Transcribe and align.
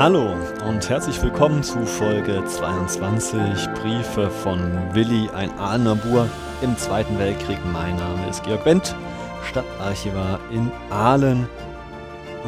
Hallo 0.00 0.32
und 0.66 0.88
herzlich 0.88 1.20
willkommen 1.20 1.62
zu 1.62 1.84
Folge 1.84 2.42
22 2.42 3.68
Briefe 3.74 4.30
von 4.30 4.58
Willi, 4.94 5.28
ein 5.34 5.50
Ahlener 5.58 5.98
im 6.62 6.74
Zweiten 6.78 7.18
Weltkrieg. 7.18 7.58
Mein 7.70 7.96
Name 7.96 8.30
ist 8.30 8.42
Georg 8.42 8.64
Wendt, 8.64 8.96
Stadtarchivar 9.44 10.40
in 10.50 10.72
Aalen. 10.88 11.46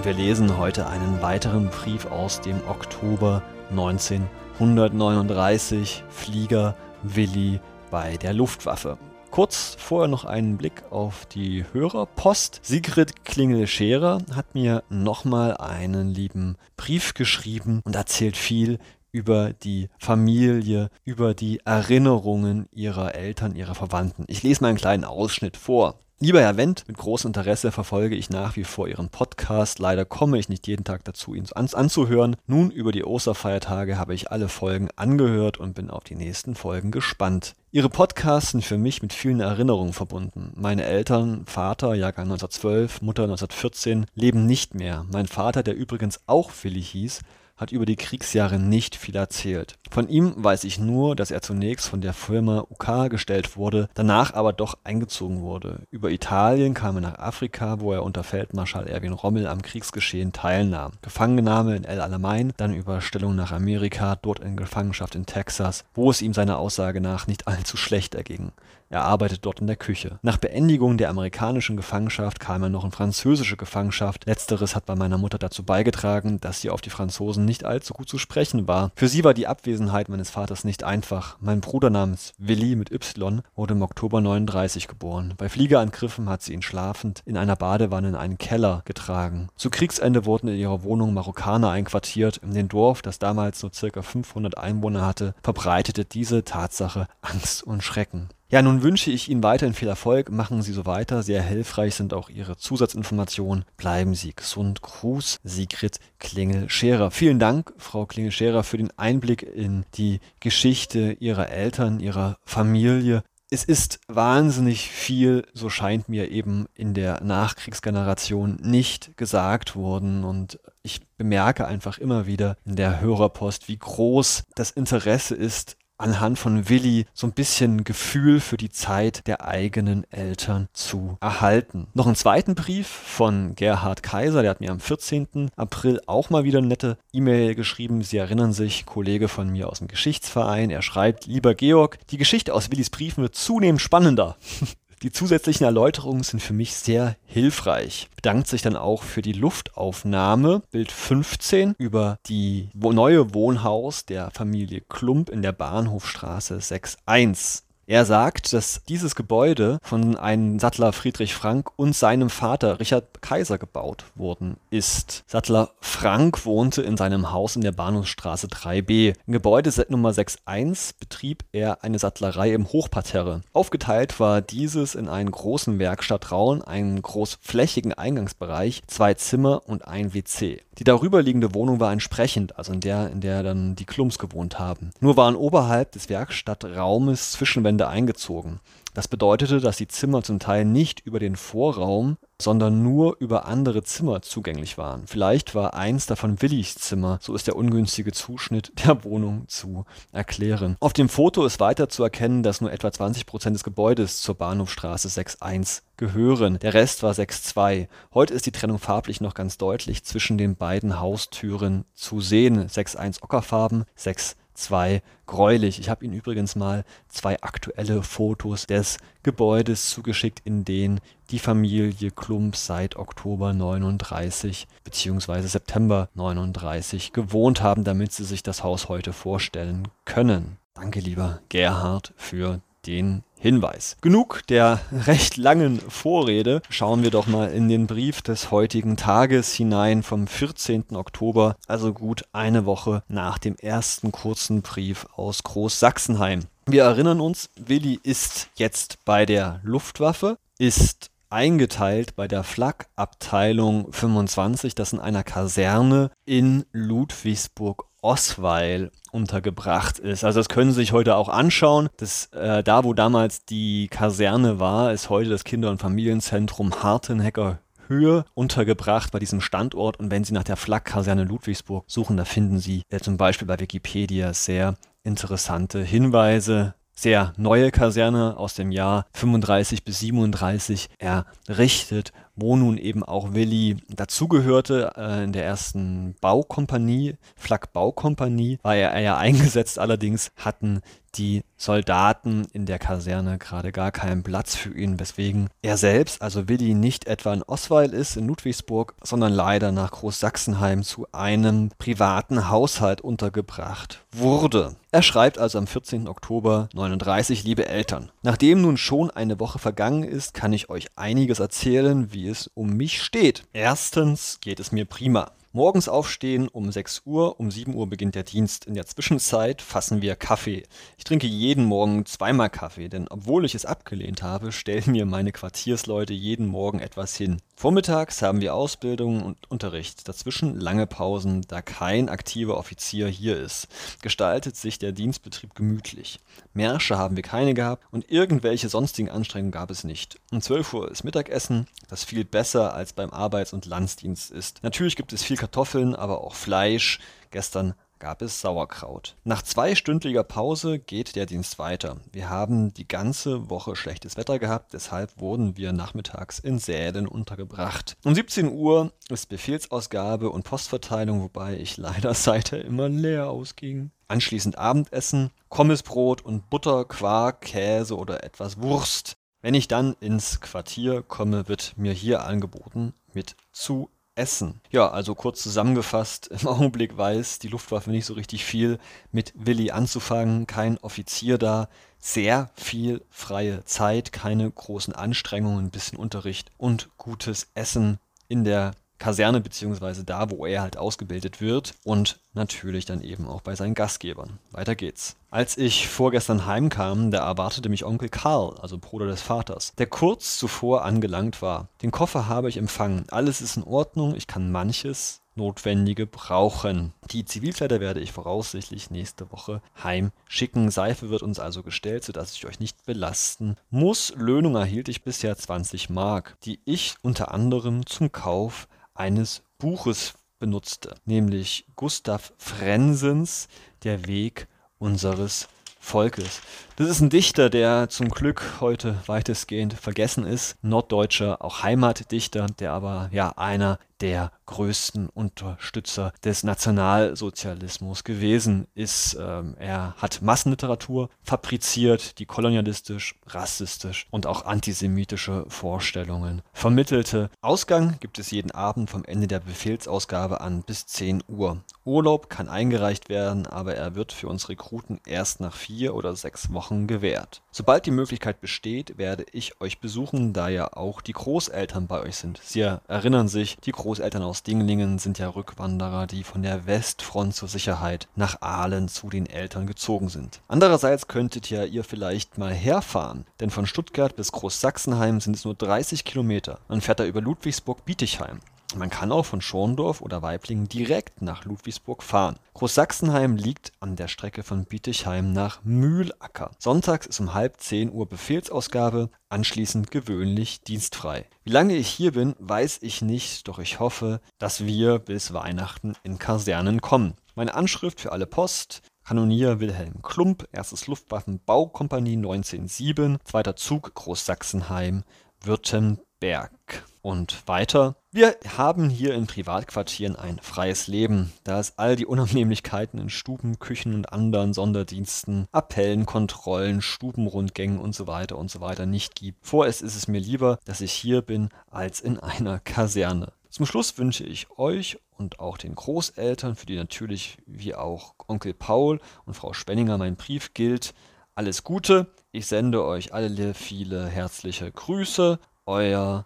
Wir 0.02 0.14
lesen 0.14 0.56
heute 0.56 0.86
einen 0.86 1.20
weiteren 1.20 1.68
Brief 1.68 2.06
aus 2.06 2.40
dem 2.40 2.58
Oktober 2.66 3.42
1939. 3.68 6.04
Flieger 6.08 6.74
Willi 7.02 7.60
bei 7.90 8.16
der 8.16 8.32
Luftwaffe. 8.32 8.96
Kurz 9.32 9.76
vorher 9.78 10.08
noch 10.08 10.26
einen 10.26 10.58
Blick 10.58 10.82
auf 10.90 11.24
die 11.24 11.64
Hörerpost. 11.72 12.60
Sigrid 12.62 13.24
Klingel-Scherer 13.24 14.18
hat 14.34 14.54
mir 14.54 14.84
nochmal 14.90 15.56
einen 15.56 16.10
lieben 16.10 16.56
Brief 16.76 17.14
geschrieben 17.14 17.80
und 17.84 17.96
erzählt 17.96 18.36
viel 18.36 18.78
über 19.12 19.52
die 19.52 19.88
Familie, 19.98 20.90
über 21.04 21.34
die 21.34 21.60
Erinnerungen 21.64 22.66
ihrer 22.72 23.14
Eltern, 23.14 23.54
ihrer 23.54 23.74
Verwandten. 23.74 24.24
Ich 24.26 24.42
lese 24.42 24.62
mal 24.62 24.68
einen 24.68 24.78
kleinen 24.78 25.04
Ausschnitt 25.04 25.56
vor. 25.56 25.98
Lieber 26.24 26.40
Herr 26.40 26.56
Wendt, 26.56 26.84
mit 26.86 26.98
großem 26.98 27.30
Interesse 27.30 27.72
verfolge 27.72 28.14
ich 28.14 28.30
nach 28.30 28.54
wie 28.54 28.62
vor 28.62 28.86
Ihren 28.86 29.08
Podcast. 29.08 29.80
Leider 29.80 30.04
komme 30.04 30.38
ich 30.38 30.48
nicht 30.48 30.68
jeden 30.68 30.84
Tag 30.84 31.02
dazu, 31.02 31.34
ihn 31.34 31.48
an 31.52 31.68
anzuhören. 31.72 32.36
Nun, 32.46 32.70
über 32.70 32.92
die 32.92 33.02
Osterfeiertage 33.02 33.98
habe 33.98 34.14
ich 34.14 34.30
alle 34.30 34.48
Folgen 34.48 34.88
angehört 34.94 35.58
und 35.58 35.74
bin 35.74 35.90
auf 35.90 36.04
die 36.04 36.14
nächsten 36.14 36.54
Folgen 36.54 36.92
gespannt. 36.92 37.56
Ihre 37.72 37.88
Podcasts 37.88 38.52
sind 38.52 38.64
für 38.64 38.78
mich 38.78 39.02
mit 39.02 39.12
vielen 39.12 39.40
Erinnerungen 39.40 39.92
verbunden. 39.92 40.52
Meine 40.54 40.84
Eltern, 40.84 41.44
Vater, 41.46 41.94
Jahrgang 41.94 42.26
1912, 42.26 43.02
Mutter 43.02 43.24
1914, 43.24 44.06
leben 44.14 44.46
nicht 44.46 44.76
mehr. 44.76 45.04
Mein 45.10 45.26
Vater, 45.26 45.64
der 45.64 45.74
übrigens 45.74 46.20
auch 46.28 46.52
Willi 46.62 46.82
hieß, 46.82 47.22
hat 47.62 47.72
über 47.72 47.86
die 47.86 47.96
Kriegsjahre 47.96 48.58
nicht 48.58 48.96
viel 48.96 49.16
erzählt. 49.16 49.76
Von 49.90 50.08
ihm 50.08 50.34
weiß 50.36 50.64
ich 50.64 50.78
nur, 50.78 51.16
dass 51.16 51.30
er 51.30 51.42
zunächst 51.42 51.88
von 51.88 52.00
der 52.00 52.12
Firma 52.12 52.66
UK 52.68 53.08
gestellt 53.08 53.56
wurde, 53.56 53.88
danach 53.94 54.34
aber 54.34 54.52
doch 54.52 54.78
eingezogen 54.84 55.42
wurde. 55.42 55.86
Über 55.90 56.10
Italien 56.10 56.74
kam 56.74 56.96
er 56.96 57.02
nach 57.02 57.18
Afrika, 57.18 57.80
wo 57.80 57.92
er 57.92 58.02
unter 58.02 58.24
Feldmarschall 58.24 58.88
Erwin 58.88 59.12
Rommel 59.12 59.46
am 59.46 59.62
Kriegsgeschehen 59.62 60.32
teilnahm. 60.32 60.92
Gefangennahme 61.02 61.76
in 61.76 61.84
El 61.84 62.00
Alamein, 62.00 62.52
dann 62.56 62.74
Überstellung 62.74 63.36
nach 63.36 63.52
Amerika, 63.52 64.16
dort 64.16 64.40
in 64.40 64.56
Gefangenschaft 64.56 65.14
in 65.14 65.26
Texas, 65.26 65.84
wo 65.94 66.10
es 66.10 66.20
ihm 66.20 66.34
seiner 66.34 66.58
Aussage 66.58 67.00
nach 67.00 67.26
nicht 67.26 67.46
allzu 67.46 67.76
schlecht 67.76 68.14
erging. 68.14 68.52
Er 68.92 69.04
arbeitet 69.04 69.46
dort 69.46 69.62
in 69.62 69.66
der 69.66 69.76
Küche. 69.76 70.18
Nach 70.20 70.36
Beendigung 70.36 70.98
der 70.98 71.08
amerikanischen 71.08 71.78
Gefangenschaft 71.78 72.38
kam 72.38 72.62
er 72.62 72.68
noch 72.68 72.84
in 72.84 72.90
französische 72.90 73.56
Gefangenschaft. 73.56 74.26
Letzteres 74.26 74.76
hat 74.76 74.84
bei 74.84 74.94
meiner 74.94 75.16
Mutter 75.16 75.38
dazu 75.38 75.62
beigetragen, 75.62 76.40
dass 76.42 76.60
sie 76.60 76.68
auf 76.68 76.82
die 76.82 76.90
Franzosen 76.90 77.46
nicht 77.46 77.64
allzu 77.64 77.94
gut 77.94 78.10
zu 78.10 78.18
sprechen 78.18 78.68
war. 78.68 78.92
Für 78.94 79.08
sie 79.08 79.24
war 79.24 79.32
die 79.32 79.46
Abwesenheit 79.46 80.10
meines 80.10 80.28
Vaters 80.28 80.64
nicht 80.64 80.84
einfach. 80.84 81.38
Mein 81.40 81.62
Bruder 81.62 81.88
namens 81.88 82.34
Willi 82.36 82.76
mit 82.76 82.92
Y 82.92 83.40
wurde 83.56 83.72
im 83.72 83.80
Oktober 83.80 84.20
39 84.20 84.88
geboren. 84.88 85.32
Bei 85.38 85.48
Fliegerangriffen 85.48 86.28
hat 86.28 86.42
sie 86.42 86.52
ihn 86.52 86.60
schlafend 86.60 87.22
in 87.24 87.38
einer 87.38 87.56
Badewanne 87.56 88.10
in 88.10 88.14
einen 88.14 88.36
Keller 88.36 88.82
getragen. 88.84 89.48
Zu 89.56 89.70
Kriegsende 89.70 90.26
wurden 90.26 90.48
in 90.48 90.58
ihrer 90.58 90.82
Wohnung 90.82 91.14
Marokkaner 91.14 91.70
einquartiert. 91.70 92.36
In 92.42 92.52
dem 92.52 92.68
Dorf, 92.68 93.00
das 93.00 93.18
damals 93.18 93.62
nur 93.62 93.72
ca. 93.72 94.02
500 94.02 94.58
Einwohner 94.58 95.06
hatte, 95.06 95.34
verbreitete 95.42 96.04
diese 96.04 96.44
Tatsache 96.44 97.06
Angst 97.22 97.62
und 97.62 97.82
Schrecken. 97.82 98.28
Ja, 98.52 98.60
nun 98.60 98.82
wünsche 98.82 99.10
ich 99.10 99.30
Ihnen 99.30 99.42
weiterhin 99.42 99.72
viel 99.72 99.88
Erfolg. 99.88 100.30
Machen 100.30 100.60
Sie 100.60 100.74
so 100.74 100.84
weiter. 100.84 101.22
Sehr 101.22 101.42
hilfreich 101.42 101.94
sind 101.94 102.12
auch 102.12 102.28
Ihre 102.28 102.58
Zusatzinformationen. 102.58 103.64
Bleiben 103.78 104.14
Sie 104.14 104.34
gesund. 104.36 104.82
Gruß, 104.82 105.38
Sigrid 105.42 106.00
Klingel-Scherer. 106.18 107.10
Vielen 107.10 107.38
Dank, 107.38 107.72
Frau 107.78 108.04
Klingel-Scherer, 108.04 108.62
für 108.62 108.76
den 108.76 108.90
Einblick 108.98 109.42
in 109.42 109.86
die 109.94 110.20
Geschichte 110.40 111.16
Ihrer 111.18 111.48
Eltern, 111.48 111.98
Ihrer 111.98 112.36
Familie. 112.44 113.22
Es 113.48 113.64
ist 113.64 114.00
wahnsinnig 114.06 114.90
viel, 114.90 115.46
so 115.54 115.70
scheint 115.70 116.10
mir 116.10 116.30
eben 116.30 116.66
in 116.74 116.92
der 116.92 117.22
Nachkriegsgeneration 117.22 118.56
nicht 118.62 119.16
gesagt 119.16 119.76
worden 119.76 120.24
und 120.24 120.58
ich 120.82 121.00
bemerke 121.16 121.66
einfach 121.66 121.96
immer 121.96 122.26
wieder 122.26 122.56
in 122.66 122.76
der 122.76 123.00
Hörerpost, 123.00 123.68
wie 123.68 123.78
groß 123.78 124.44
das 124.54 124.70
Interesse 124.70 125.34
ist 125.34 125.76
anhand 126.02 126.38
von 126.38 126.68
Willi 126.68 127.06
so 127.14 127.26
ein 127.26 127.32
bisschen 127.32 127.84
Gefühl 127.84 128.40
für 128.40 128.56
die 128.56 128.70
Zeit 128.70 129.26
der 129.26 129.46
eigenen 129.46 130.04
Eltern 130.10 130.68
zu 130.72 131.16
erhalten. 131.20 131.86
Noch 131.94 132.06
einen 132.06 132.16
zweiten 132.16 132.54
Brief 132.54 132.86
von 132.86 133.54
Gerhard 133.54 134.02
Kaiser, 134.02 134.42
der 134.42 134.50
hat 134.50 134.60
mir 134.60 134.70
am 134.70 134.80
14. 134.80 135.50
April 135.56 136.00
auch 136.06 136.30
mal 136.30 136.44
wieder 136.44 136.58
eine 136.58 136.66
nette 136.66 136.98
E-Mail 137.12 137.54
geschrieben. 137.54 138.02
Sie 138.02 138.16
erinnern 138.16 138.52
sich, 138.52 138.84
Kollege 138.86 139.28
von 139.28 139.50
mir 139.50 139.68
aus 139.68 139.78
dem 139.78 139.88
Geschichtsverein. 139.88 140.70
Er 140.70 140.82
schreibt, 140.82 141.26
lieber 141.26 141.54
Georg, 141.54 141.98
die 142.08 142.18
Geschichte 142.18 142.54
aus 142.54 142.70
Willis 142.70 142.90
Briefen 142.90 143.22
wird 143.22 143.34
zunehmend 143.34 143.80
spannender. 143.80 144.36
Die 145.02 145.10
zusätzlichen 145.10 145.64
Erläuterungen 145.64 146.22
sind 146.22 146.38
für 146.38 146.52
mich 146.52 146.74
sehr 146.74 147.16
hilfreich. 147.26 148.08
Bedankt 148.14 148.46
sich 148.46 148.62
dann 148.62 148.76
auch 148.76 149.02
für 149.02 149.20
die 149.20 149.32
Luftaufnahme, 149.32 150.62
Bild 150.70 150.92
15, 150.92 151.74
über 151.76 152.18
die 152.26 152.68
neue 152.74 153.34
Wohnhaus 153.34 154.06
der 154.06 154.30
Familie 154.30 154.80
Klump 154.80 155.28
in 155.28 155.42
der 155.42 155.50
Bahnhofstraße 155.50 156.60
61. 157.06 157.71
Er 157.92 158.06
sagt, 158.06 158.54
dass 158.54 158.80
dieses 158.88 159.14
Gebäude 159.14 159.78
von 159.82 160.16
einem 160.16 160.58
Sattler 160.58 160.94
Friedrich 160.94 161.34
Frank 161.34 161.68
und 161.76 161.94
seinem 161.94 162.30
Vater 162.30 162.80
Richard 162.80 163.20
Kaiser 163.20 163.58
gebaut 163.58 164.06
worden 164.14 164.56
ist. 164.70 165.24
Sattler 165.26 165.72
Frank 165.78 166.46
wohnte 166.46 166.80
in 166.80 166.96
seinem 166.96 167.32
Haus 167.32 167.54
in 167.54 167.60
der 167.60 167.72
Bahnhofsstraße 167.72 168.46
3b. 168.46 169.12
Im 169.26 169.32
Gebäude 169.34 169.70
Nummer 169.90 170.14
61 170.16 170.96
betrieb 171.00 171.44
er 171.52 171.84
eine 171.84 171.98
Sattlerei 171.98 172.54
im 172.54 172.72
Hochparterre. 172.72 173.42
Aufgeteilt 173.52 174.18
war 174.18 174.40
dieses 174.40 174.94
in 174.94 175.08
einen 175.08 175.30
großen 175.30 175.78
Werkstattraum, 175.78 176.62
einen 176.62 177.02
großflächigen 177.02 177.92
Eingangsbereich, 177.92 178.80
zwei 178.86 179.12
Zimmer 179.12 179.68
und 179.68 179.86
ein 179.86 180.14
WC. 180.14 180.62
Die 180.78 180.84
darüberliegende 180.84 181.54
Wohnung 181.54 181.80
war 181.80 181.92
entsprechend, 181.92 182.56
also 182.56 182.72
in 182.72 182.80
der, 182.80 183.10
in 183.10 183.20
der 183.20 183.42
dann 183.42 183.76
die 183.76 183.84
Klums 183.84 184.18
gewohnt 184.18 184.58
haben. 184.58 184.90
Nur 185.00 185.16
waren 185.16 185.36
oberhalb 185.36 185.92
des 185.92 186.08
Werkstattraumes 186.08 187.32
Zwischenwände 187.32 187.88
eingezogen. 187.88 188.60
Das 188.94 189.08
bedeutete, 189.08 189.60
dass 189.60 189.78
die 189.78 189.88
Zimmer 189.88 190.22
zum 190.22 190.38
Teil 190.38 190.66
nicht 190.66 191.00
über 191.00 191.18
den 191.18 191.36
Vorraum, 191.36 192.18
sondern 192.40 192.82
nur 192.82 193.16
über 193.20 193.46
andere 193.46 193.82
Zimmer 193.84 194.20
zugänglich 194.20 194.76
waren. 194.76 195.06
Vielleicht 195.06 195.54
war 195.54 195.74
eins 195.74 196.06
davon 196.06 196.42
Willis 196.42 196.74
Zimmer, 196.74 197.18
so 197.22 197.34
ist 197.34 197.46
der 197.46 197.56
ungünstige 197.56 198.12
Zuschnitt 198.12 198.72
der 198.84 199.02
Wohnung 199.04 199.48
zu 199.48 199.86
erklären. 200.10 200.76
Auf 200.80 200.92
dem 200.92 201.08
Foto 201.08 201.46
ist 201.46 201.60
weiter 201.60 201.88
zu 201.88 202.02
erkennen, 202.02 202.42
dass 202.42 202.60
nur 202.60 202.72
etwa 202.72 202.92
20 202.92 203.24
Prozent 203.24 203.54
des 203.54 203.64
Gebäudes 203.64 204.20
zur 204.20 204.34
Bahnhofstraße 204.34 205.08
6.1 205.08 205.82
gehören. 205.96 206.58
Der 206.58 206.74
Rest 206.74 207.02
war 207.02 207.12
6.2. 207.12 207.88
Heute 208.12 208.34
ist 208.34 208.44
die 208.44 208.52
Trennung 208.52 208.78
farblich 208.78 209.20
noch 209.20 209.34
ganz 209.34 209.56
deutlich 209.56 210.04
zwischen 210.04 210.36
den 210.36 210.56
beiden 210.56 211.00
Haustüren 211.00 211.84
zu 211.94 212.20
sehen. 212.20 212.66
6.1 212.66 213.22
Ockerfarben, 213.22 213.84
6 213.94 214.36
zwei 214.54 215.02
gräulich. 215.26 215.78
Ich 215.78 215.88
habe 215.88 216.04
Ihnen 216.04 216.14
übrigens 216.14 216.56
mal 216.56 216.84
zwei 217.08 217.40
aktuelle 217.42 218.02
Fotos 218.02 218.66
des 218.66 218.98
Gebäudes 219.22 219.90
zugeschickt, 219.90 220.40
in 220.44 220.64
denen 220.64 221.00
die 221.30 221.38
Familie 221.38 222.10
Klump 222.10 222.56
seit 222.56 222.96
Oktober 222.96 223.52
39 223.52 224.66
bzw. 224.84 225.40
September 225.42 226.08
39 226.14 227.12
gewohnt 227.12 227.62
haben, 227.62 227.84
damit 227.84 228.12
Sie 228.12 228.24
sich 228.24 228.42
das 228.42 228.62
Haus 228.62 228.88
heute 228.88 229.12
vorstellen 229.12 229.88
können. 230.04 230.58
Danke, 230.74 231.00
lieber 231.00 231.40
Gerhard, 231.48 232.12
für 232.16 232.60
den 232.86 233.22
Hinweis. 233.42 233.96
Genug 234.00 234.46
der 234.46 234.78
recht 234.92 235.36
langen 235.36 235.80
Vorrede. 235.80 236.62
Schauen 236.70 237.02
wir 237.02 237.10
doch 237.10 237.26
mal 237.26 237.50
in 237.50 237.68
den 237.68 237.88
Brief 237.88 238.22
des 238.22 238.52
heutigen 238.52 238.96
Tages 238.96 239.52
hinein 239.52 240.04
vom 240.04 240.28
14. 240.28 240.94
Oktober, 240.94 241.56
also 241.66 241.92
gut 241.92 242.22
eine 242.32 242.66
Woche 242.66 243.02
nach 243.08 243.38
dem 243.38 243.56
ersten 243.56 244.12
kurzen 244.12 244.62
Brief 244.62 245.06
aus 245.16 245.42
Großsachsenheim. 245.42 246.44
Wir 246.66 246.84
erinnern 246.84 247.20
uns, 247.20 247.50
Willi 247.56 247.98
ist 248.04 248.48
jetzt 248.54 249.04
bei 249.04 249.26
der 249.26 249.58
Luftwaffe, 249.64 250.38
ist 250.58 251.10
eingeteilt 251.28 252.14
bei 252.14 252.28
der 252.28 252.44
Flak-Abteilung 252.44 253.92
25, 253.92 254.76
das 254.76 254.92
in 254.92 255.00
einer 255.00 255.24
Kaserne 255.24 256.12
in 256.26 256.64
Ludwigsburg 256.70 257.86
Osweil 258.02 258.90
untergebracht 259.10 259.98
ist. 259.98 260.24
Also 260.24 260.40
das 260.40 260.48
können 260.48 260.70
Sie 260.72 260.76
sich 260.76 260.92
heute 260.92 261.16
auch 261.16 261.28
anschauen. 261.28 261.88
Das, 261.96 262.26
äh, 262.32 262.62
da, 262.62 262.84
wo 262.84 262.92
damals 262.92 263.44
die 263.44 263.88
Kaserne 263.88 264.60
war, 264.60 264.92
ist 264.92 265.08
heute 265.08 265.30
das 265.30 265.44
Kinder- 265.44 265.70
und 265.70 265.80
Familienzentrum 265.80 266.82
Hartenhecker 266.82 267.58
Höhe 267.88 268.24
untergebracht 268.34 269.12
bei 269.12 269.18
diesem 269.18 269.40
Standort. 269.40 269.98
Und 269.98 270.10
wenn 270.10 270.24
Sie 270.24 270.32
nach 270.32 270.44
der 270.44 270.56
Flak-Kaserne 270.56 271.24
Ludwigsburg 271.24 271.84
suchen, 271.86 272.16
da 272.16 272.24
finden 272.24 272.58
Sie 272.58 272.82
äh, 272.90 273.00
zum 273.00 273.16
Beispiel 273.16 273.48
bei 273.48 273.58
Wikipedia 273.58 274.34
sehr 274.34 274.74
interessante 275.04 275.82
Hinweise 275.82 276.74
sehr 276.94 277.32
neue 277.36 277.70
Kaserne 277.70 278.36
aus 278.36 278.54
dem 278.54 278.70
Jahr 278.70 279.06
35 279.14 279.84
bis 279.84 280.00
37 280.00 280.88
errichtet 280.98 282.12
wo 282.36 282.56
nun 282.56 282.78
eben 282.78 283.02
auch 283.02 283.34
Willi 283.34 283.76
dazugehörte. 283.88 284.92
Äh, 284.96 285.24
in 285.24 285.32
der 285.32 285.44
ersten 285.44 286.14
Baukompanie, 286.20 287.16
Flak 287.36 287.72
Baukompanie, 287.72 288.58
war 288.62 288.76
er 288.76 288.98
ja 289.00 289.16
eingesetzt. 289.16 289.78
Allerdings 289.78 290.30
hatten 290.36 290.80
die 291.14 291.42
Soldaten 291.56 292.46
in 292.52 292.66
der 292.66 292.78
Kaserne 292.78 293.38
gerade 293.38 293.72
gar 293.72 293.92
keinen 293.92 294.22
Platz 294.22 294.56
für 294.56 294.74
ihn, 294.74 294.98
weswegen 294.98 295.48
er 295.60 295.76
selbst, 295.76 296.22
also 296.22 296.48
Willi, 296.48 296.74
nicht 296.74 297.06
etwa 297.06 297.32
in 297.32 297.42
Osweil 297.42 297.92
ist, 297.92 298.16
in 298.16 298.26
Ludwigsburg, 298.26 298.94
sondern 299.02 299.32
leider 299.32 299.72
nach 299.72 299.90
Großsachsenheim 299.92 300.82
zu 300.82 301.06
einem 301.12 301.70
privaten 301.78 302.48
Haushalt 302.48 303.00
untergebracht 303.00 304.04
wurde. 304.12 304.76
Er 304.90 305.02
schreibt 305.02 305.38
also 305.38 305.58
am 305.58 305.66
14. 305.66 306.08
Oktober 306.08 306.68
39, 306.74 307.44
liebe 307.44 307.66
Eltern. 307.66 308.10
Nachdem 308.22 308.60
nun 308.60 308.76
schon 308.76 309.10
eine 309.10 309.40
Woche 309.40 309.58
vergangen 309.58 310.02
ist, 310.02 310.34
kann 310.34 310.52
ich 310.52 310.68
euch 310.68 310.88
einiges 310.96 311.40
erzählen, 311.40 312.12
wie 312.12 312.21
es 312.26 312.50
um 312.54 312.76
mich 312.76 313.02
steht. 313.02 313.44
Erstens 313.52 314.40
geht 314.40 314.60
es 314.60 314.72
mir 314.72 314.84
prima. 314.84 315.32
Morgens 315.54 315.86
aufstehen 315.86 316.48
um 316.48 316.72
6 316.72 317.02
Uhr, 317.04 317.38
um 317.38 317.50
7 317.50 317.74
Uhr 317.74 317.86
beginnt 317.86 318.14
der 318.14 318.22
Dienst. 318.22 318.64
In 318.64 318.72
der 318.72 318.86
Zwischenzeit 318.86 319.60
fassen 319.60 320.00
wir 320.00 320.16
Kaffee. 320.16 320.62
Ich 320.96 321.04
trinke 321.04 321.26
jeden 321.26 321.66
Morgen 321.66 322.06
zweimal 322.06 322.48
Kaffee, 322.48 322.88
denn 322.88 323.06
obwohl 323.06 323.44
ich 323.44 323.54
es 323.54 323.66
abgelehnt 323.66 324.22
habe, 324.22 324.50
stellen 324.50 324.92
mir 324.92 325.04
meine 325.04 325.30
Quartiersleute 325.30 326.14
jeden 326.14 326.46
Morgen 326.46 326.80
etwas 326.80 327.14
hin. 327.16 327.42
Vormittags 327.62 328.22
haben 328.22 328.40
wir 328.40 328.56
Ausbildung 328.56 329.22
und 329.22 329.48
Unterricht, 329.48 330.08
dazwischen 330.08 330.58
lange 330.58 330.88
Pausen, 330.88 331.42
da 331.46 331.62
kein 331.62 332.08
aktiver 332.08 332.56
Offizier 332.56 333.06
hier 333.06 333.38
ist. 333.38 333.68
Gestaltet 334.02 334.56
sich 334.56 334.80
der 334.80 334.90
Dienstbetrieb 334.90 335.54
gemütlich. 335.54 336.18
Märsche 336.54 336.98
haben 336.98 337.14
wir 337.14 337.22
keine 337.22 337.54
gehabt 337.54 337.84
und 337.92 338.10
irgendwelche 338.10 338.68
sonstigen 338.68 339.10
Anstrengungen 339.10 339.52
gab 339.52 339.70
es 339.70 339.84
nicht. 339.84 340.18
Um 340.32 340.42
12 340.42 340.74
Uhr 340.74 340.90
ist 340.90 341.04
Mittagessen, 341.04 341.68
das 341.86 342.02
viel 342.02 342.24
besser 342.24 342.74
als 342.74 342.94
beim 342.94 343.10
Arbeits- 343.10 343.52
und 343.52 343.64
Landsdienst 343.64 344.32
ist. 344.32 344.64
Natürlich 344.64 344.96
gibt 344.96 345.12
es 345.12 345.22
viel 345.22 345.36
Kartoffeln, 345.36 345.94
aber 345.94 346.24
auch 346.24 346.34
Fleisch. 346.34 346.98
Gestern 347.30 347.74
gab 348.02 348.20
es 348.20 348.40
Sauerkraut. 348.40 349.14
Nach 349.22 349.42
zweistündlicher 349.42 350.24
Pause 350.24 350.80
geht 350.80 351.14
der 351.14 351.24
Dienst 351.24 351.60
weiter. 351.60 351.98
Wir 352.10 352.28
haben 352.28 352.74
die 352.74 352.88
ganze 352.88 353.48
Woche 353.48 353.76
schlechtes 353.76 354.16
Wetter 354.16 354.40
gehabt, 354.40 354.72
deshalb 354.72 355.20
wurden 355.20 355.56
wir 355.56 355.72
nachmittags 355.72 356.40
in 356.40 356.58
Sälen 356.58 357.06
untergebracht. 357.06 357.96
Um 358.02 358.16
17 358.16 358.50
Uhr 358.50 358.92
ist 359.08 359.28
Befehlsausgabe 359.28 360.30
und 360.30 360.42
Postverteilung, 360.42 361.22
wobei 361.22 361.56
ich 361.56 361.76
leider 361.76 362.12
seither 362.14 362.64
immer 362.64 362.88
leer 362.88 363.30
ausging. 363.30 363.92
Anschließend 364.08 364.58
Abendessen, 364.58 365.30
Kommissbrot 365.48 366.22
und 366.22 366.50
Butter, 366.50 366.84
Quark, 366.84 367.42
Käse 367.42 367.96
oder 367.96 368.24
etwas 368.24 368.60
Wurst. 368.60 369.16
Wenn 369.42 369.54
ich 369.54 369.68
dann 369.68 369.94
ins 370.00 370.40
Quartier 370.40 371.02
komme, 371.02 371.46
wird 371.46 371.74
mir 371.76 371.92
hier 371.92 372.24
angeboten, 372.24 372.94
mit 373.14 373.36
zu 373.52 373.90
Essen. 374.14 374.60
Ja, 374.70 374.90
also 374.90 375.14
kurz 375.14 375.42
zusammengefasst, 375.42 376.28
im 376.28 376.46
Augenblick 376.46 376.96
weiß 376.96 377.38
die 377.38 377.48
Luftwaffe 377.48 377.90
nicht 377.90 378.06
so 378.06 378.14
richtig 378.14 378.44
viel 378.44 378.78
mit 379.10 379.32
Willi 379.34 379.70
anzufangen, 379.70 380.46
kein 380.46 380.78
Offizier 380.78 381.38
da, 381.38 381.68
sehr 381.98 382.50
viel 382.54 383.02
freie 383.10 383.64
Zeit, 383.64 384.12
keine 384.12 384.50
großen 384.50 384.94
Anstrengungen, 384.94 385.66
ein 385.66 385.70
bisschen 385.70 385.98
Unterricht 385.98 386.50
und 386.58 386.90
gutes 386.98 387.48
Essen 387.54 387.98
in 388.28 388.44
der 388.44 388.72
Kaserne 389.02 389.40
beziehungsweise 389.40 390.04
da, 390.04 390.30
wo 390.30 390.46
er 390.46 390.62
halt 390.62 390.76
ausgebildet 390.76 391.40
wird 391.40 391.74
und 391.82 392.20
natürlich 392.34 392.84
dann 392.84 393.02
eben 393.02 393.26
auch 393.26 393.40
bei 393.40 393.56
seinen 393.56 393.74
Gastgebern. 393.74 394.38
Weiter 394.52 394.76
geht's. 394.76 395.16
Als 395.28 395.58
ich 395.58 395.88
vorgestern 395.88 396.46
heimkam, 396.46 397.10
da 397.10 397.26
erwartete 397.26 397.68
mich 397.68 397.84
Onkel 397.84 398.08
Karl, 398.08 398.54
also 398.60 398.78
Bruder 398.78 399.06
des 399.06 399.20
Vaters, 399.20 399.72
der 399.76 399.86
kurz 399.86 400.38
zuvor 400.38 400.84
angelangt 400.84 401.42
war. 401.42 401.68
Den 401.82 401.90
Koffer 401.90 402.28
habe 402.28 402.48
ich 402.48 402.58
empfangen. 402.58 403.04
Alles 403.10 403.40
ist 403.40 403.56
in 403.56 403.64
Ordnung, 403.64 404.14
ich 404.14 404.28
kann 404.28 404.52
manches 404.52 405.22
Notwendige 405.34 406.06
brauchen. 406.06 406.92
Die 407.10 407.24
Zivilkleider 407.24 407.80
werde 407.80 408.00
ich 408.00 408.12
voraussichtlich 408.12 408.90
nächste 408.90 409.30
Woche 409.30 409.62
heimschicken. 409.82 410.70
Seife 410.70 411.10
wird 411.10 411.22
uns 411.22 411.38
also 411.38 411.62
gestellt, 411.62 412.04
sodass 412.04 412.34
ich 412.34 412.46
euch 412.46 412.60
nicht 412.60 412.84
belasten 412.84 413.56
muss. 413.70 414.12
Löhnung 414.16 414.56
erhielt 414.56 414.88
ich 414.88 415.04
bisher 415.04 415.36
20 415.36 415.90
Mark, 415.90 416.36
die 416.44 416.60
ich 416.64 416.96
unter 417.02 417.32
anderem 417.32 417.86
zum 417.86 418.12
Kauf 418.12 418.68
eines 418.94 419.42
Buches 419.58 420.14
benutzte, 420.38 420.96
nämlich 421.04 421.66
Gustav 421.76 422.32
Frensens 422.36 423.48
Der 423.84 424.06
Weg 424.06 424.48
unseres 424.78 425.48
Volkes. 425.78 426.40
Das 426.76 426.88
ist 426.88 427.00
ein 427.00 427.10
Dichter, 427.10 427.50
der 427.50 427.88
zum 427.88 428.08
Glück 428.08 428.60
heute 428.60 428.96
weitestgehend 429.06 429.74
vergessen 429.74 430.24
ist. 430.24 430.56
Norddeutscher, 430.62 431.44
auch 431.44 431.62
Heimatdichter, 431.64 432.46
der 432.58 432.72
aber 432.72 433.08
ja 433.12 433.30
einer 433.36 433.78
der 434.02 434.32
größten 434.46 435.08
Unterstützer 435.08 436.12
des 436.24 436.42
Nationalsozialismus 436.42 438.02
gewesen 438.04 438.66
ist. 438.74 439.16
Ähm, 439.18 439.54
er 439.58 439.94
hat 439.96 440.20
Massenliteratur 440.20 441.08
fabriziert, 441.22 442.18
die 442.18 442.26
kolonialistisch, 442.26 443.14
rassistisch 443.28 444.06
und 444.10 444.26
auch 444.26 444.44
antisemitische 444.44 445.44
Vorstellungen 445.48 446.42
vermittelte. 446.52 447.30
Ausgang 447.40 447.96
gibt 448.00 448.18
es 448.18 448.32
jeden 448.32 448.50
Abend 448.50 448.90
vom 448.90 449.04
Ende 449.04 449.28
der 449.28 449.40
Befehlsausgabe 449.40 450.40
an 450.40 450.62
bis 450.62 450.86
10 450.86 451.22
Uhr. 451.28 451.62
Urlaub 451.84 452.28
kann 452.28 452.48
eingereicht 452.48 453.08
werden, 453.08 453.46
aber 453.46 453.74
er 453.74 453.94
wird 453.94 454.12
für 454.12 454.28
uns 454.28 454.48
Rekruten 454.48 455.00
erst 455.06 455.40
nach 455.40 455.54
vier 455.54 455.94
oder 455.94 456.14
sechs 456.14 456.52
Wochen 456.52 456.86
gewährt. 456.86 457.42
Sobald 457.50 457.86
die 457.86 457.90
Möglichkeit 457.90 458.40
besteht, 458.40 458.98
werde 458.98 459.26
ich 459.32 459.60
euch 459.60 459.80
besuchen, 459.80 460.32
da 460.32 460.48
ja 460.48 460.72
auch 460.72 461.00
die 461.00 461.12
Großeltern 461.12 461.86
bei 461.86 462.00
euch 462.00 462.16
sind. 462.16 462.40
Sie 462.42 462.60
erinnern 462.60 463.28
sich, 463.28 463.56
die 463.64 463.72
Großeltern 463.72 463.91
Großeltern 463.92 464.22
aus 464.22 464.42
Dinglingen 464.42 464.98
sind 464.98 465.18
ja 465.18 465.28
Rückwanderer, 465.28 466.06
die 466.06 466.24
von 466.24 466.42
der 466.42 466.64
Westfront 466.64 467.34
zur 467.34 467.46
Sicherheit 467.46 468.08
nach 468.16 468.40
Aalen 468.40 468.88
zu 468.88 469.10
den 469.10 469.26
Eltern 469.26 469.66
gezogen 469.66 470.08
sind. 470.08 470.40
Andererseits 470.48 471.08
könntet 471.08 471.50
ja 471.50 471.64
ihr 471.64 471.84
vielleicht 471.84 472.38
mal 472.38 472.54
herfahren, 472.54 473.26
denn 473.40 473.50
von 473.50 473.66
Stuttgart 473.66 474.16
bis 474.16 474.32
Großsachsenheim 474.32 475.20
sind 475.20 475.36
es 475.36 475.44
nur 475.44 475.54
30 475.54 476.04
Kilometer. 476.06 476.58
Man 476.68 476.80
fährt 476.80 477.00
da 477.00 477.04
über 477.04 477.20
Ludwigsburg-Bietigheim. 477.20 478.40
Man 478.74 478.90
kann 478.90 479.12
auch 479.12 479.24
von 479.24 479.40
Schorndorf 479.40 480.00
oder 480.00 480.22
Weiblingen 480.22 480.68
direkt 480.68 481.22
nach 481.22 481.44
Ludwigsburg 481.44 482.02
fahren. 482.02 482.36
Großsachsenheim 482.54 483.36
liegt 483.36 483.72
an 483.80 483.96
der 483.96 484.08
Strecke 484.08 484.42
von 484.42 484.64
Bietigheim 484.64 485.32
nach 485.32 485.64
Mühlacker. 485.64 486.52
Sonntags 486.58 487.06
ist 487.06 487.20
um 487.20 487.34
halb 487.34 487.60
zehn 487.60 487.92
Uhr 487.92 488.08
Befehlsausgabe, 488.08 489.10
anschließend 489.28 489.90
gewöhnlich 489.90 490.62
dienstfrei. 490.62 491.26
Wie 491.44 491.50
lange 491.50 491.74
ich 491.74 491.88
hier 491.88 492.12
bin, 492.12 492.34
weiß 492.38 492.78
ich 492.82 493.02
nicht, 493.02 493.48
doch 493.48 493.58
ich 493.58 493.80
hoffe, 493.80 494.20
dass 494.38 494.64
wir 494.64 494.98
bis 494.98 495.32
Weihnachten 495.32 495.94
in 496.02 496.18
Kasernen 496.18 496.80
kommen. 496.80 497.14
Meine 497.34 497.54
Anschrift 497.54 498.00
für 498.00 498.12
alle 498.12 498.26
Post, 498.26 498.82
Kanonier 499.04 499.58
Wilhelm 499.58 500.02
Klump, 500.02 500.46
1. 500.52 500.86
Luftwaffenbaukompanie 500.86 502.16
1907, 502.16 503.18
zweiter 503.24 503.56
Zug 503.56 503.94
Großsachsenheim, 503.94 505.02
Württemberg. 505.42 506.84
Und 507.02 507.48
weiter, 507.48 507.96
wir 508.12 508.36
haben 508.56 508.88
hier 508.88 509.14
in 509.14 509.26
Privatquartieren 509.26 510.14
ein 510.14 510.38
freies 510.40 510.86
Leben, 510.86 511.32
da 511.42 511.58
es 511.58 511.76
all 511.76 511.96
die 511.96 512.06
Unannehmlichkeiten 512.06 513.00
in 513.00 513.10
Stuben, 513.10 513.58
Küchen 513.58 513.94
und 513.94 514.12
anderen 514.12 514.54
Sonderdiensten, 514.54 515.48
Appellen, 515.50 516.06
Kontrollen, 516.06 516.80
Stubenrundgängen 516.80 517.80
und 517.80 517.92
so 517.92 518.06
weiter 518.06 518.38
und 518.38 518.52
so 518.52 518.60
weiter 518.60 518.86
nicht 518.86 519.16
gibt. 519.16 519.44
Vorerst 519.44 519.82
ist 519.82 519.96
es 519.96 520.06
mir 520.06 520.20
lieber, 520.20 520.60
dass 520.64 520.80
ich 520.80 520.92
hier 520.92 521.22
bin, 521.22 521.48
als 521.72 522.00
in 522.00 522.20
einer 522.20 522.60
Kaserne. 522.60 523.32
Zum 523.50 523.66
Schluss 523.66 523.98
wünsche 523.98 524.24
ich 524.24 524.48
euch 524.56 524.98
und 525.18 525.40
auch 525.40 525.58
den 525.58 525.74
Großeltern, 525.74 526.54
für 526.54 526.66
die 526.66 526.76
natürlich 526.76 527.36
wie 527.46 527.74
auch 527.74 528.14
Onkel 528.28 528.54
Paul 528.54 529.00
und 529.26 529.34
Frau 529.34 529.52
Spenninger 529.52 529.98
mein 529.98 530.14
Brief 530.14 530.54
gilt, 530.54 530.94
alles 531.34 531.64
Gute. 531.64 532.12
Ich 532.30 532.46
sende 532.46 532.84
euch 532.84 533.12
alle 533.12 533.54
viele 533.54 534.06
herzliche 534.06 534.70
Grüße. 534.70 535.40
Euer 535.66 536.24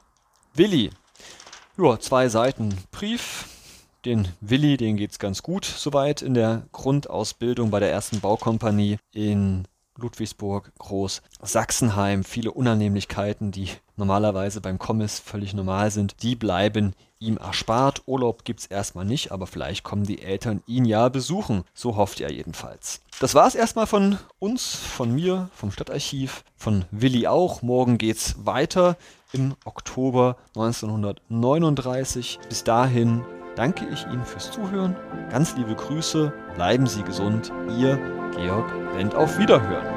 Willi. 0.56 0.88
Ja, 1.76 2.00
zwei 2.00 2.30
Seiten 2.30 2.78
Brief. 2.90 3.46
Den 4.06 4.28
Willi, 4.40 4.78
den 4.78 4.96
geht's 4.96 5.18
ganz 5.18 5.42
gut 5.42 5.66
soweit 5.66 6.22
in 6.22 6.32
der 6.32 6.62
Grundausbildung 6.72 7.70
bei 7.70 7.78
der 7.78 7.90
ersten 7.90 8.20
Baukompanie 8.20 8.96
in 9.12 9.68
Ludwigsburg, 9.98 10.72
Groß, 10.78 11.20
Sachsenheim. 11.42 12.25
Viele 12.25 12.52
Unannehmlichkeiten, 12.52 13.50
die 13.50 13.68
normalerweise 13.96 14.62
beim 14.62 14.78
Kommiss 14.78 15.18
völlig 15.18 15.52
normal 15.52 15.90
sind, 15.90 16.22
die 16.22 16.36
bleiben 16.36 16.94
ihm 17.18 17.36
erspart. 17.36 18.02
Urlaub 18.06 18.44
gibt 18.44 18.60
es 18.60 18.66
erstmal 18.66 19.04
nicht, 19.04 19.32
aber 19.32 19.46
vielleicht 19.46 19.84
kommen 19.84 20.04
die 20.04 20.22
Eltern 20.22 20.62
ihn 20.66 20.86
ja 20.86 21.10
besuchen. 21.10 21.64
So 21.75 21.96
hofft 21.96 22.20
er 22.20 22.30
jedenfalls. 22.30 23.00
Das 23.20 23.34
war 23.34 23.46
es 23.46 23.54
erstmal 23.54 23.86
von 23.86 24.18
uns, 24.38 24.75
von 24.75 25.14
mir, 25.14 25.50
vom 25.54 25.70
Stadtarchiv, 25.70 26.44
von 26.56 26.86
Willi 26.90 27.26
auch. 27.26 27.60
Morgen 27.60 27.98
geht's 27.98 28.36
weiter 28.38 28.96
im 29.33 29.54
Oktober 29.64 30.37
1939. 30.54 32.38
Bis 32.49 32.64
dahin 32.64 33.25
danke 33.56 33.87
ich 33.92 34.06
Ihnen 34.06 34.25
fürs 34.25 34.50
Zuhören. 34.50 34.97
Ganz 35.30 35.56
liebe 35.56 35.75
Grüße, 35.75 36.33
bleiben 36.54 36.87
Sie 36.87 37.02
gesund. 37.02 37.52
Ihr 37.78 37.99
Georg 38.37 38.73
Wendt 38.95 39.14
auf 39.14 39.38
Wiederhören. 39.38 39.95